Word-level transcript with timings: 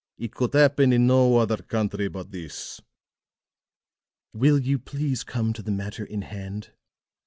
It 0.17 0.33
could 0.33 0.55
happen 0.55 0.91
in 0.93 1.05
no 1.05 1.37
other 1.37 1.57
country 1.57 2.07
but 2.07 2.31
this." 2.31 2.81
"Will 4.33 4.57
you 4.57 4.79
please 4.79 5.23
come 5.23 5.53
to 5.53 5.61
the 5.61 5.69
matter 5.69 6.03
in 6.03 6.23
hand?" 6.23 6.71